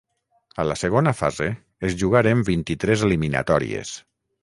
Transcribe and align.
A 0.63 0.63
la 0.69 0.77
segona 0.83 1.13
fase 1.19 1.51
es 1.91 1.99
jugaren 2.01 2.43
vint-i-tres 2.51 3.09
eliminatòries. 3.11 3.97